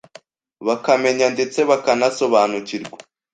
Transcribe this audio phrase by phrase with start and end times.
[0.67, 2.97] bakamenya ndetse bakanasobanukirwa